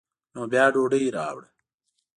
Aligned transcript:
نو 0.33 0.41
بیا 0.51 0.65
ډوډۍ 0.73 1.05
راوړه. 1.15 1.47